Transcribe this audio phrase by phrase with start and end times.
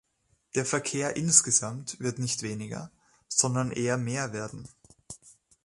[0.55, 2.89] Der Verkehr insgesamt wird nicht weniger,
[3.27, 4.67] sondern eher mehr werden.